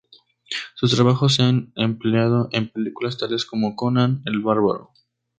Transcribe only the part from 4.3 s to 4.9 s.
Bárbaro.